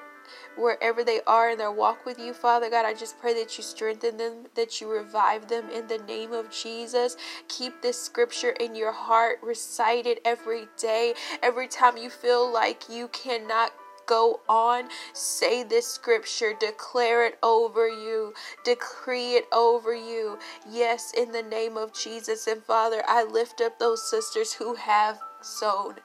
wherever 0.57 1.03
they 1.03 1.21
are 1.27 1.51
in 1.51 1.57
their 1.57 1.71
walk 1.71 2.05
with 2.05 2.17
you, 2.19 2.33
Father 2.33 2.69
God. 2.69 2.85
I 2.85 2.93
just 2.93 3.19
pray 3.19 3.33
that 3.35 3.57
you 3.57 3.63
strengthen 3.63 4.17
them, 4.17 4.47
that 4.55 4.81
you 4.81 4.91
revive 4.91 5.47
them 5.47 5.69
in 5.69 5.87
the 5.87 5.99
name 5.99 6.33
of 6.33 6.49
Jesus. 6.51 7.15
Keep 7.47 7.81
this 7.81 8.01
scripture 8.01 8.51
in 8.51 8.75
your 8.75 8.91
heart, 8.91 9.39
recite 9.43 10.05
it 10.05 10.19
every 10.25 10.67
day. 10.77 11.13
Every 11.43 11.67
time 11.67 11.97
you 11.97 12.09
feel 12.09 12.51
like 12.51 12.89
you 12.89 13.07
cannot 13.09 13.71
go 14.07 14.41
on, 14.47 14.89
say 15.13 15.63
this 15.63 15.87
scripture, 15.87 16.53
declare 16.59 17.25
it 17.25 17.37
over 17.43 17.87
you, 17.87 18.33
decree 18.63 19.35
it 19.35 19.47
over 19.51 19.95
you. 19.95 20.37
Yes, 20.69 21.13
in 21.17 21.31
the 21.31 21.43
name 21.43 21.77
of 21.77 21.93
Jesus. 21.93 22.47
And 22.47 22.63
Father, 22.63 23.03
I 23.07 23.23
lift 23.23 23.61
up 23.61 23.79
those 23.79 24.09
sisters 24.09 24.53
who 24.53 24.75
have 24.75 25.19
sown, 25.41 25.95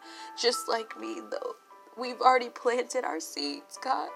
just 0.40 0.68
like 0.68 0.98
me, 0.98 1.20
though. 1.30 1.56
We've 1.98 2.20
already 2.20 2.50
planted 2.50 3.04
our 3.04 3.20
seeds, 3.20 3.78
God. 3.82 4.10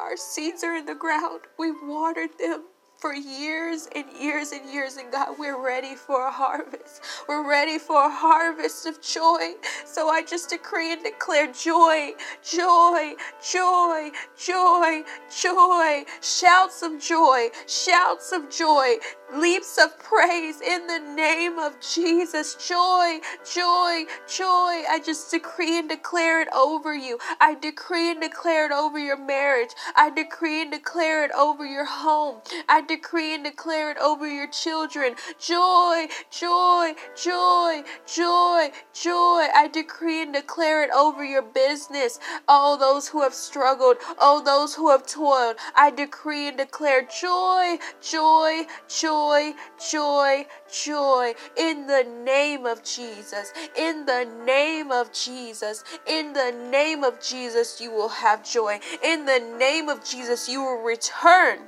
Our 0.00 0.16
seeds 0.16 0.64
are 0.64 0.76
in 0.76 0.86
the 0.86 0.94
ground. 0.94 1.42
We've 1.58 1.80
watered 1.82 2.30
them 2.38 2.64
for 2.98 3.14
years 3.14 3.88
and 3.94 4.06
years 4.20 4.52
and 4.52 4.70
years. 4.72 4.96
And 4.96 5.12
God, 5.12 5.36
we're 5.38 5.62
ready 5.62 5.94
for 5.96 6.26
a 6.26 6.32
harvest. 6.32 7.02
We're 7.28 7.48
ready 7.48 7.78
for 7.78 7.96
a 8.06 8.10
harvest 8.10 8.86
of 8.86 9.00
joy. 9.02 9.54
So 9.86 10.08
I 10.10 10.22
just 10.24 10.50
decree 10.50 10.92
and 10.92 11.02
declare 11.02 11.52
joy, 11.52 12.12
joy, 12.42 13.14
joy, 13.52 14.10
joy, 14.38 15.02
joy, 15.42 16.04
shouts 16.22 16.82
of 16.82 17.00
joy, 17.00 17.48
shouts 17.66 18.32
of 18.32 18.50
joy, 18.50 18.96
leaps 19.34 19.78
of 19.78 19.98
praise 19.98 20.60
in 20.60 20.86
the 20.86 21.00
name 21.16 21.58
of 21.58 21.74
Jesus. 21.80 22.56
Joy, 22.56 23.20
joy, 23.54 24.04
joy. 24.28 24.84
I 24.90 25.00
just 25.04 25.30
decree 25.30 25.78
and 25.78 25.88
declare 25.88 26.42
it 26.42 26.48
over 26.54 26.94
you. 26.94 27.18
I 27.40 27.54
decree 27.56 28.10
and 28.10 28.20
declare 28.20 28.66
it 28.66 28.72
over 28.72 28.98
your 28.98 29.18
marriage. 29.18 29.70
I 29.96 30.10
decree 30.10 30.62
and 30.62 30.72
declare 30.72 31.24
it 31.24 31.32
over 31.32 31.66
your 31.66 31.86
home. 31.86 32.40
I 32.68 32.82
decree 32.84 33.34
and 33.34 33.44
declare 33.44 33.90
it 33.90 33.98
over 33.98 34.28
your 34.28 34.48
children. 34.48 35.14
Joy, 35.38 36.08
joy, 36.30 36.94
joy, 37.16 37.82
joy, 38.06 38.70
joy. 38.92 39.46
I 39.54 39.68
decree 39.72 40.22
and 40.22 40.34
declare 40.34 40.84
it 40.84 40.90
over 40.90 41.24
your 41.24 41.42
business. 41.42 42.18
All 42.48 42.76
those 42.76 43.08
who 43.08 43.22
have 43.22 43.34
struggled, 43.34 43.96
all 44.18 44.42
those 44.42 44.74
who 44.74 44.90
have 44.90 45.06
toiled. 45.06 45.56
I 45.76 45.90
decree 45.90 46.48
and 46.48 46.56
declare 46.58 47.02
joy, 47.02 47.78
joy 48.00 48.64
joy, 48.88 49.54
joy, 49.78 50.46
joy 50.72 51.34
in 51.56 51.86
the 51.86 52.04
name 52.24 52.66
of 52.66 52.82
Jesus. 52.84 53.52
In 53.76 54.06
the 54.06 54.28
name 54.44 54.90
of 54.90 55.12
Jesus. 55.12 55.84
In 56.06 56.32
the 56.32 56.52
name 56.70 57.04
of 57.04 57.20
Jesus, 57.20 57.80
you 57.80 57.90
will 57.90 58.08
have 58.08 58.44
joy. 58.44 58.80
In 59.02 59.26
the 59.26 59.40
name 59.58 59.88
of 59.88 60.04
Jesus, 60.04 60.48
you 60.48 60.62
will 60.62 60.82
return. 60.82 61.58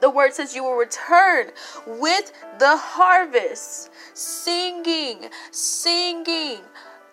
The 0.00 0.10
word 0.10 0.32
says 0.32 0.54
you 0.54 0.64
will 0.64 0.76
return 0.76 1.50
with 1.86 2.32
the 2.58 2.76
harvest, 2.76 3.90
singing, 4.14 5.28
singing 5.50 6.60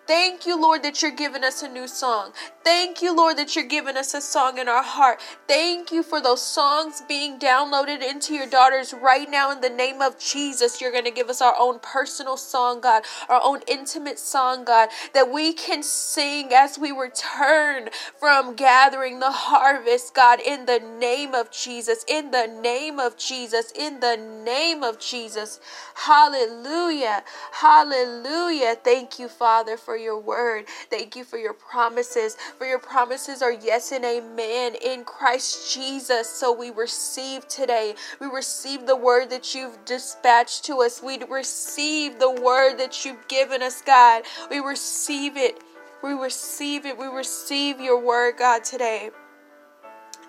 Thank 0.06 0.46
you, 0.46 0.60
Lord, 0.60 0.84
that 0.84 1.02
you're 1.02 1.10
giving 1.10 1.42
us 1.42 1.64
a 1.64 1.68
new 1.68 1.88
song. 1.88 2.32
Thank 2.66 3.02
you, 3.02 3.16
Lord, 3.16 3.38
that 3.38 3.56
you're 3.56 3.66
giving 3.66 3.96
us 3.96 4.14
a 4.14 4.20
song 4.22 4.58
in 4.58 4.68
our 4.68 4.84
heart. 4.84 5.22
Thank 5.48 5.92
you 5.92 6.04
for 6.04 6.20
those 6.22 6.42
songs 6.42 7.02
being 7.08 7.38
downloaded 7.40 8.02
into 8.08 8.34
your 8.34 8.48
daughters 8.48 8.94
right 8.94 9.30
now 9.30 9.52
in 9.52 9.62
the 9.62 9.70
name 9.70 10.02
of 10.02 10.18
Jesus. 10.20 10.80
You're 10.80 10.92
going 10.92 11.06
to 11.06 11.12
give 11.12 11.30
us 11.30 11.42
our 11.42 11.56
own 11.58 11.80
personal 11.80 12.36
song, 12.38 12.82
God, 12.82 13.04
our 13.30 13.40
own 13.44 13.62
intimate 13.68 14.18
song, 14.20 14.64
God, 14.66 14.90
that 15.14 15.32
we 15.32 15.54
can 15.54 15.82
sing 15.82 16.52
as 16.54 16.78
we 16.78 16.92
return 16.92 17.90
from 18.20 18.56
gathering 18.56 19.20
the 19.20 19.32
harvest, 19.32 20.14
God, 20.14 20.40
in 20.40 20.66
the 20.66 20.80
name 21.00 21.34
of 21.34 21.50
Jesus, 21.52 22.04
in 22.08 22.32
the 22.32 22.46
name 22.62 23.00
of 23.00 23.18
Jesus, 23.18 23.72
in 23.72 24.00
the 24.00 24.18
name 24.44 24.84
of 24.84 25.00
Jesus. 25.00 25.60
Hallelujah. 25.96 27.24
Hallelujah. 27.52 28.76
Thank 28.76 29.18
you, 29.18 29.28
Father, 29.28 29.78
for 29.78 29.96
your 29.98 30.20
word. 30.20 30.66
Thank 30.90 31.16
you 31.16 31.24
for 31.24 31.38
your 31.38 31.54
promises. 31.54 32.36
For 32.58 32.66
your 32.66 32.78
promises 32.78 33.42
are 33.42 33.52
yes 33.52 33.92
and 33.92 34.02
amen 34.02 34.76
in 34.76 35.04
Christ 35.04 35.74
Jesus. 35.74 36.28
So 36.28 36.52
we 36.52 36.70
receive 36.70 37.46
today. 37.48 37.94
We 38.18 38.28
receive 38.28 38.86
the 38.86 38.96
word 38.96 39.28
that 39.28 39.54
you've 39.54 39.84
dispatched 39.84 40.64
to 40.64 40.80
us. 40.80 41.02
We 41.02 41.22
receive 41.24 42.18
the 42.18 42.30
word 42.30 42.78
that 42.78 43.04
you've 43.04 43.28
given 43.28 43.62
us, 43.62 43.82
God. 43.82 44.22
We 44.50 44.60
receive 44.60 45.36
it. 45.36 45.62
We 46.02 46.12
receive 46.12 46.86
it. 46.86 46.96
We 46.96 47.06
receive 47.06 47.78
your 47.78 48.00
word, 48.00 48.36
God, 48.38 48.64
today. 48.64 49.10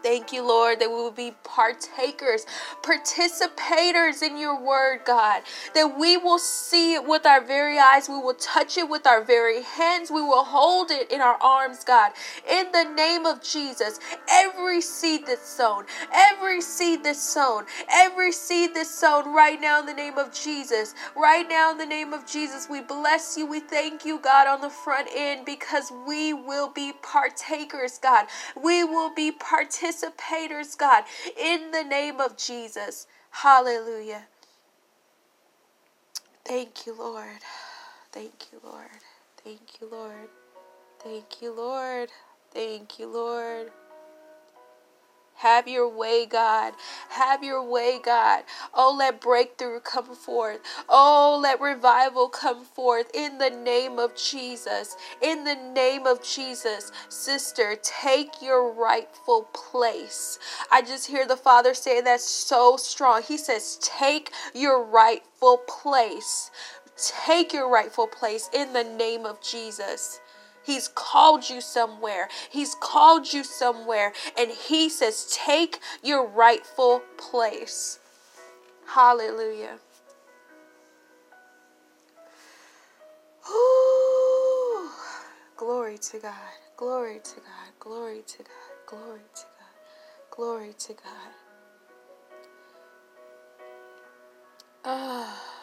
Thank 0.03 0.33
you, 0.33 0.47
Lord, 0.47 0.79
that 0.79 0.89
we 0.89 0.95
will 0.95 1.11
be 1.11 1.33
partakers, 1.43 2.45
participators 2.83 4.23
in 4.23 4.37
your 4.37 4.59
word, 4.59 5.01
God. 5.05 5.43
That 5.75 5.97
we 5.99 6.17
will 6.17 6.39
see 6.39 6.93
it 6.95 7.05
with 7.05 7.25
our 7.25 7.41
very 7.45 7.79
eyes. 7.79 8.07
We 8.09 8.15
will 8.17 8.35
touch 8.35 8.77
it 8.77 8.89
with 8.89 9.05
our 9.07 9.23
very 9.23 9.63
hands. 9.63 10.09
We 10.11 10.21
will 10.21 10.45
hold 10.45 10.91
it 10.91 11.11
in 11.11 11.21
our 11.21 11.37
arms, 11.41 11.83
God. 11.83 12.13
In 12.49 12.71
the 12.71 12.85
name 12.85 13.25
of 13.25 13.43
Jesus, 13.43 13.99
every 14.29 14.81
seed 14.81 15.27
that's 15.27 15.47
sown, 15.49 15.85
every 16.13 16.61
seed 16.61 17.03
that's 17.03 17.21
sown, 17.21 17.65
every 17.91 18.31
seed 18.31 18.71
that's 18.75 18.91
sown 18.93 19.33
right 19.33 19.59
now 19.59 19.81
in 19.81 19.85
the 19.85 19.93
name 19.93 20.17
of 20.17 20.33
Jesus, 20.33 20.95
right 21.15 21.47
now 21.49 21.71
in 21.71 21.77
the 21.77 21.85
name 21.85 22.13
of 22.13 22.25
Jesus, 22.25 22.69
we 22.69 22.81
bless 22.81 23.37
you. 23.37 23.45
We 23.45 23.59
thank 23.59 24.05
you, 24.05 24.19
God, 24.19 24.47
on 24.47 24.61
the 24.61 24.69
front 24.69 25.09
end 25.15 25.45
because 25.45 25.91
we 26.07 26.33
will 26.33 26.69
be 26.71 26.93
partakers, 27.03 27.99
God. 27.99 28.27
We 28.61 28.83
will 28.85 29.13
be 29.13 29.31
participators 29.31 29.86
participators, 29.91 30.77
God, 30.77 31.05
in 31.41 31.71
the 31.71 31.83
name 31.83 32.21
of 32.21 32.37
Jesus. 32.37 33.07
Hallelujah. 33.31 34.23
Thank 36.45 36.85
you, 36.87 36.95
Lord. 36.97 37.41
Thank 38.11 38.47
you, 38.51 38.59
Lord. 38.63 38.89
Thank 39.43 39.81
you, 39.81 39.89
Lord. 39.91 40.29
Thank 40.99 41.41
you, 41.41 41.53
Lord. 41.55 42.09
Thank 42.53 42.99
you, 42.99 43.07
Lord. 43.07 43.56
Have 45.37 45.67
your 45.67 45.89
way, 45.89 46.25
God. 46.27 46.73
Have 47.09 47.43
your 47.43 47.63
way, 47.63 47.99
God. 48.03 48.43
Oh, 48.73 48.95
let 48.97 49.21
breakthrough 49.21 49.81
come 49.81 50.15
forth. 50.15 50.61
Oh, 50.89 51.39
let 51.41 51.61
revival 51.61 52.29
come 52.29 52.65
forth 52.65 53.11
in 53.15 53.39
the 53.39 53.49
name 53.51 53.99
of 53.99 54.15
Jesus. 54.15 54.97
In 55.21 55.43
the 55.45 55.55
name 55.55 56.07
of 56.07 56.23
Jesus. 56.23 56.91
Sister, 57.09 57.77
take 57.83 58.41
your 58.41 58.71
rightful 58.71 59.49
place. 59.53 60.39
I 60.71 60.81
just 60.83 61.07
hear 61.07 61.27
the 61.27 61.37
Father 61.37 61.73
say 61.73 62.01
that's 62.01 62.25
so 62.25 62.77
strong. 62.77 63.23
He 63.23 63.37
says, 63.37 63.79
Take 63.81 64.31
your 64.55 64.83
rightful 64.83 65.59
place. 65.67 66.51
Take 66.97 67.53
your 67.53 67.69
rightful 67.69 68.07
place 68.07 68.49
in 68.53 68.73
the 68.73 68.83
name 68.83 69.25
of 69.25 69.41
Jesus. 69.41 70.21
He's 70.67 70.89
called 70.89 71.49
you 71.49 71.61
somewhere. 71.61 72.29
He's 72.51 72.75
called 72.75 73.33
you 73.33 73.45
somewhere. 73.45 74.13
And 74.39 74.51
He 74.51 74.89
says, 74.89 75.29
take 75.33 75.79
your 76.03 76.27
rightful 76.27 77.03
place. 77.17 77.99
Hallelujah. 78.87 79.79
Ooh, 83.51 84.89
glory 85.57 85.97
to 85.99 86.19
God. 86.19 86.33
Glory 86.77 87.21
to 87.23 87.35
God. 87.37 87.71
Glory 87.79 88.23
to 88.27 88.39
God. 88.39 88.47
Glory 88.87 89.21
to 89.35 89.43
God. 89.43 90.31
Glory 90.31 90.73
to 90.79 90.93
God. 90.93 91.33
Ah. 94.85 95.56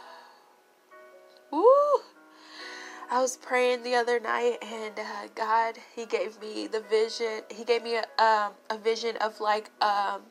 I 3.14 3.20
was 3.22 3.36
praying 3.36 3.84
the 3.84 3.94
other 3.94 4.18
night, 4.18 4.58
and 4.60 4.98
uh, 4.98 5.28
God, 5.36 5.76
He 5.94 6.04
gave 6.04 6.40
me 6.40 6.66
the 6.66 6.80
vision. 6.80 7.42
He 7.48 7.62
gave 7.62 7.84
me 7.84 7.94
a 7.94 8.22
um, 8.22 8.54
a 8.68 8.76
vision 8.76 9.16
of 9.18 9.38
like 9.38 9.70
um, 9.80 10.22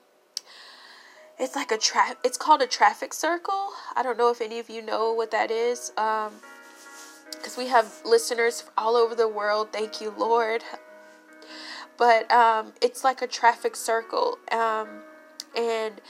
it's 1.39 1.56
like 1.56 1.72
a 1.72 1.78
trap. 1.78 2.17
It's 2.26 2.38
called 2.38 2.62
a 2.62 2.67
traffic 2.67 3.13
circle. 3.13 3.69
I 3.96 4.04
don't 4.04 4.17
know 4.17 4.32
if 4.32 4.41
any 4.41 4.60
of 4.60 4.69
you 4.69 4.82
know 4.82 5.13
what 5.13 5.32
that 5.32 5.50
is. 5.50 5.93
Um, 5.96 6.34
because 7.32 7.56
we 7.56 7.67
have 7.67 8.02
listeners 8.04 8.65
all 8.78 8.98
over 8.98 9.15
the 9.15 9.30
world. 9.30 9.72
Thank 9.72 10.02
you, 10.02 10.13
Lord. 10.17 10.65
But 11.98 12.30
um, 12.34 12.74
it's 12.82 13.06
like 13.06 13.22
a 13.22 13.28
traffic 13.28 13.78
circle, 13.78 14.39
um, 14.52 14.89
and 15.56 16.02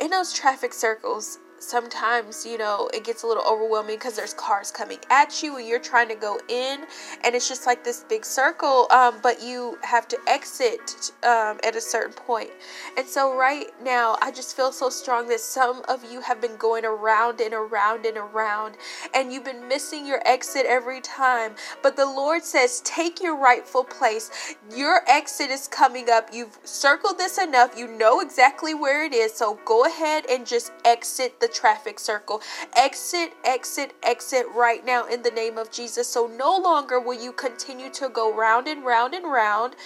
in 0.00 0.10
those 0.10 0.32
traffic 0.32 0.72
circles, 0.72 1.38
sometimes 1.58 2.44
you 2.44 2.58
know 2.58 2.88
it 2.92 3.04
gets 3.04 3.22
a 3.22 3.26
little 3.26 3.44
overwhelming 3.44 3.96
because 3.96 4.14
there's 4.16 4.34
cars 4.34 4.70
coming 4.70 4.98
at 5.10 5.42
you 5.42 5.56
and 5.56 5.66
you're 5.66 5.78
trying 5.78 6.08
to 6.08 6.14
go 6.14 6.38
in 6.48 6.84
and 7.24 7.34
it's 7.34 7.48
just 7.48 7.66
like 7.66 7.82
this 7.84 8.04
big 8.08 8.24
circle 8.24 8.86
um, 8.90 9.14
but 9.22 9.42
you 9.42 9.78
have 9.82 10.06
to 10.08 10.18
exit 10.26 11.12
um, 11.24 11.58
at 11.64 11.74
a 11.74 11.80
certain 11.80 12.12
point. 12.12 12.50
And 12.96 13.06
so 13.06 13.36
right 13.36 13.66
now 13.82 14.16
i 14.22 14.30
just 14.30 14.56
feel 14.56 14.72
so 14.72 14.90
strong 14.90 15.28
that 15.28 15.40
some 15.40 15.82
of 15.88 16.04
you 16.10 16.20
have 16.20 16.40
been 16.40 16.56
going 16.56 16.84
around 16.84 17.40
and 17.40 17.54
around 17.54 18.06
and 18.06 18.16
around 18.16 18.76
and 19.14 19.32
you've 19.32 19.44
been 19.44 19.66
missing 19.68 20.06
your 20.06 20.20
exit 20.26 20.66
every 20.66 21.00
time. 21.00 21.54
But 21.82 21.96
the 21.96 22.06
lord 22.06 22.44
says 22.44 22.80
take 22.84 23.20
your 23.22 23.36
rightful 23.36 23.84
place. 23.84 24.30
Your 24.74 25.02
exit 25.08 25.50
is 25.50 25.68
coming 25.68 26.10
up. 26.10 26.30
You've 26.32 26.58
circled 26.64 27.18
this 27.18 27.38
enough. 27.38 27.76
You 27.76 27.88
know 27.88 28.20
exactly 28.20 28.74
where 28.74 29.04
it 29.04 29.12
is. 29.12 29.34
So 29.34 29.58
go 29.64 29.84
ahead 29.86 30.24
and 30.30 30.46
just 30.46 30.72
exit 30.84 31.40
the 31.40 31.45
the 31.46 31.52
traffic 31.52 32.00
circle. 32.00 32.42
Exit, 32.76 33.32
exit, 33.44 33.92
exit 34.02 34.46
right 34.54 34.84
now 34.84 35.06
in 35.06 35.22
the 35.22 35.30
name 35.30 35.58
of 35.58 35.70
Jesus. 35.70 36.08
So 36.08 36.26
no 36.26 36.58
longer 36.58 37.00
will 37.00 37.20
you 37.22 37.32
continue 37.32 37.90
to 37.92 38.08
go 38.08 38.34
round 38.34 38.66
and 38.66 38.84
round 38.84 39.14
and 39.14 39.26
round. 39.26 39.76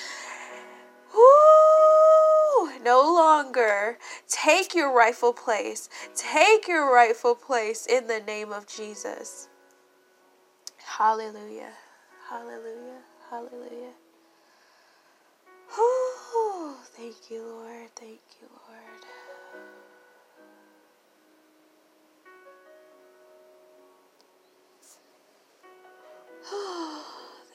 Woo! 1.14 2.70
No 2.84 3.02
longer. 3.02 3.98
Take 4.28 4.74
your 4.74 4.92
rightful 4.94 5.32
place. 5.34 5.88
Take 6.16 6.68
your 6.68 6.92
rightful 6.92 7.34
place 7.34 7.86
in 7.86 8.06
the 8.06 8.20
name 8.20 8.52
of 8.52 8.66
Jesus. 8.66 9.48
Hallelujah. 10.78 11.72
Hallelujah. 12.30 13.02
Hallelujah. 13.30 13.94
Whew. 15.74 16.74
Thank 16.96 17.30
you, 17.30 17.42
Lord. 17.42 17.90
Thank 17.96 18.20
you, 18.40 18.48
Lord. 18.50 19.19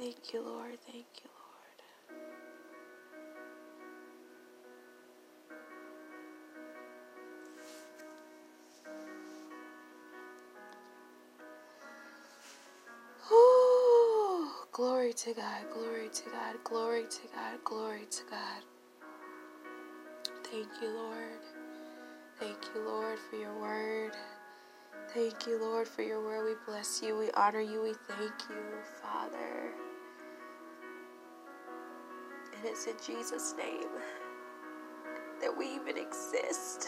Thank 0.05 0.33
you, 0.33 0.43
Lord. 0.43 0.79
Thank 0.85 1.07
you, 1.23 1.31
Lord. 13.29 13.33
Ooh, 13.33 14.49
glory 14.71 15.13
to 15.13 15.33
God, 15.33 15.63
glory 15.73 16.09
to 16.13 16.23
God, 16.31 16.55
glory 16.63 17.05
to 17.09 17.21
God, 17.35 17.63
glory 17.65 18.07
to 18.11 18.23
God. 18.29 18.63
Thank 20.45 20.67
you, 20.81 20.89
Lord. 20.89 21.41
Thank 22.39 22.57
you, 22.75 22.81
Lord, 22.85 23.19
for 23.29 23.37
your 23.37 23.53
word. 23.61 24.13
Thank 25.13 25.47
you, 25.47 25.59
Lord, 25.61 25.87
for 25.87 26.03
your 26.03 26.23
word. 26.23 26.45
We 26.45 26.55
bless 26.73 27.01
you. 27.03 27.17
We 27.17 27.31
honor 27.31 27.61
you. 27.61 27.81
We 27.83 27.93
thank 28.09 28.33
you, 28.49 28.63
Father. 29.01 29.71
It's 32.67 32.87
in 32.87 32.95
Jesus' 33.05 33.53
name 33.57 33.89
that 35.39 35.55
we 35.55 35.67
even 35.75 35.97
exist. 35.97 36.87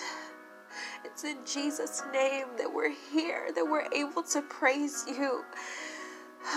It's 1.05 1.23
in 1.23 1.37
Jesus' 1.45 2.01
name 2.11 2.47
that 2.57 2.73
we're 2.73 2.93
here, 3.11 3.51
that 3.55 3.63
we're 3.63 3.87
able 3.93 4.23
to 4.23 4.41
praise 4.41 5.05
you. 5.07 5.43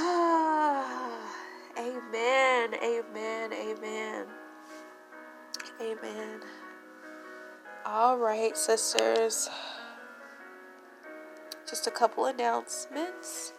amen, 1.78 2.74
amen, 2.82 3.52
amen. 3.52 4.26
Amen. 5.80 6.40
All 7.84 8.18
right, 8.18 8.56
sisters. 8.56 9.48
Just 11.68 11.86
a 11.86 11.90
couple 11.90 12.26
announcements. 12.26 13.52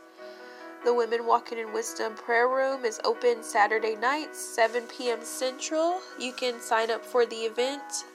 The 0.83 0.91
Women 0.91 1.27
Walking 1.27 1.59
in 1.59 1.73
Wisdom 1.73 2.15
prayer 2.15 2.47
room 2.47 2.85
is 2.85 2.99
open 3.03 3.43
Saturday 3.43 3.95
nights, 3.95 4.39
7 4.39 4.81
p.m. 4.87 5.19
Central. 5.21 5.99
You 6.17 6.33
can 6.33 6.59
sign 6.59 6.89
up 6.89 7.05
for 7.05 7.23
the 7.23 7.35
event 7.35 8.05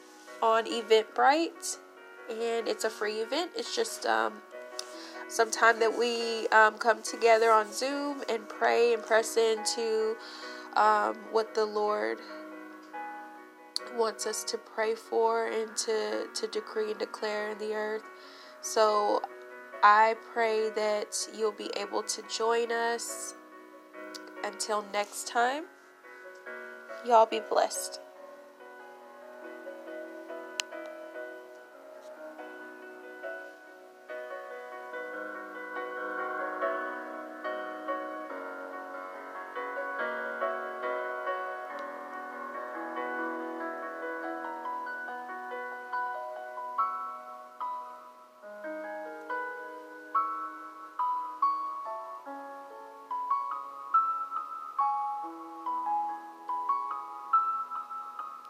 on 0.43 0.65
Eventbrite, 0.65 1.79
and 2.29 2.67
it's 2.67 2.83
a 2.83 2.91
free 2.91 3.19
event. 3.19 3.53
It's 3.55 3.77
just 3.77 4.05
um, 4.05 4.33
some 5.29 5.49
time 5.49 5.79
that 5.79 5.97
we 5.97 6.49
um, 6.49 6.77
come 6.77 7.03
together 7.03 7.53
on 7.53 7.73
Zoom 7.73 8.25
and 8.29 8.49
pray 8.49 8.95
and 8.95 9.03
press 9.03 9.37
into 9.37 10.17
um, 10.75 11.15
what 11.31 11.55
the 11.55 11.65
Lord 11.65 12.19
wants 13.97 14.27
us 14.27 14.43
to 14.43 14.59
pray 14.59 14.97
for 14.97 15.47
and 15.47 15.77
to, 15.77 16.27
to 16.35 16.49
decree 16.49 16.91
and 16.91 16.99
declare 16.99 17.51
in 17.51 17.59
the 17.59 17.75
earth. 17.75 18.03
So 18.61 19.23
I 19.83 20.17
pray 20.33 20.71
that 20.71 21.29
you'll 21.37 21.53
be 21.53 21.71
able 21.77 22.03
to 22.03 22.23
join 22.29 22.73
us. 22.73 23.35
Until 24.45 24.85
next 24.93 25.27
time, 25.27 25.65
y'all 27.07 27.27
be 27.27 27.41
blessed. 27.41 28.01